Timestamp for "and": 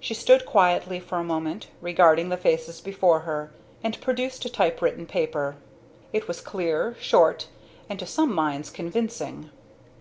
3.84-4.00, 7.88-7.96